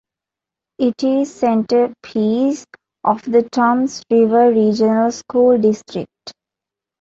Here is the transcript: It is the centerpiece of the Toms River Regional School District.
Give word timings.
It 0.79 1.03
is 1.03 1.31
the 1.31 1.37
centerpiece 1.39 2.65
of 3.03 3.21
the 3.21 3.43
Toms 3.47 4.01
River 4.09 4.51
Regional 4.51 5.11
School 5.11 5.59
District. 5.59 6.33